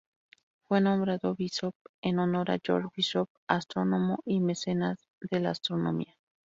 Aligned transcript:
Fue 0.67 0.81
nombrado 0.81 1.35
Bishop 1.35 1.75
en 2.01 2.17
honor 2.17 2.49
a 2.49 2.57
George 2.57 2.89
Bishop 2.97 3.29
astrónomo 3.47 4.17
y 4.25 4.39
mecenas 4.39 4.97
de 5.21 5.39
la 5.41 5.51
astronomía. 5.51 6.15